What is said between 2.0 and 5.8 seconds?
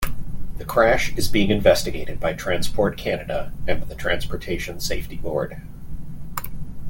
by Transport Canada and the Transportation Safety Board.